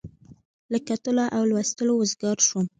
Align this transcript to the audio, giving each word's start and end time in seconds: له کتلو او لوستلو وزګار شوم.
له 0.71 0.77
کتلو 0.87 1.25
او 1.35 1.41
لوستلو 1.49 1.93
وزګار 2.01 2.37
شوم. 2.47 2.65